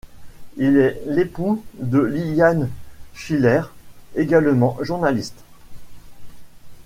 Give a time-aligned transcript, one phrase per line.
[0.57, 2.71] Il est l'époux de Liliane
[3.13, 3.61] Sichler,
[4.15, 5.43] également journaliste.